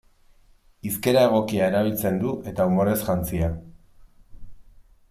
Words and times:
Hizkera 0.91 1.25
egokia 1.29 1.67
erabiltzen 1.73 2.17
du 2.25 2.33
eta 2.53 2.67
umorez 2.73 2.99
jantzia. 3.05 3.53